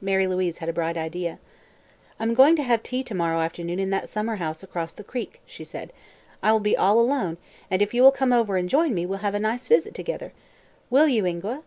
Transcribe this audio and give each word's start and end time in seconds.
Mary 0.00 0.26
Louise 0.26 0.58
had 0.58 0.68
a 0.68 0.72
bright 0.72 0.96
idea. 0.96 1.38
"I'm 2.18 2.34
going 2.34 2.56
to 2.56 2.64
have 2.64 2.82
tea 2.82 3.04
to 3.04 3.14
morrow 3.14 3.38
afternoon 3.38 3.78
in 3.78 3.90
that 3.90 4.08
summer 4.08 4.34
house 4.34 4.64
across 4.64 4.92
the 4.92 5.04
creek," 5.04 5.40
said 5.46 5.90
she. 5.94 6.00
"I 6.42 6.50
will 6.50 6.58
be 6.58 6.76
all 6.76 6.98
alone 6.98 7.36
and 7.70 7.80
if 7.80 7.94
you 7.94 8.02
will 8.02 8.10
come 8.10 8.32
over 8.32 8.56
and 8.56 8.68
join 8.68 8.92
me 8.92 9.06
we'll 9.06 9.20
have 9.22 9.36
a 9.36 9.38
nice 9.38 9.68
visit 9.68 9.94
together. 9.94 10.32
Will 10.90 11.06
you, 11.06 11.24
Ingua?" 11.24 11.62